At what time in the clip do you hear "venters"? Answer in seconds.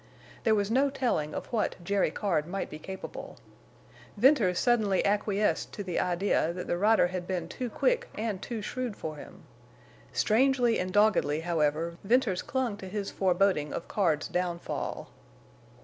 4.17-4.57, 12.03-12.41